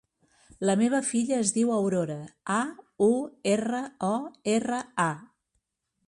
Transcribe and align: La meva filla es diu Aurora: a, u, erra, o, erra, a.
La 0.67 0.75
meva 0.81 0.99
filla 1.09 1.35
es 1.41 1.51
diu 1.57 1.73
Aurora: 1.75 2.15
a, 2.53 2.57
u, 3.07 3.09
erra, 3.51 3.81
o, 4.09 4.13
erra, 4.55 4.81
a. 5.05 5.09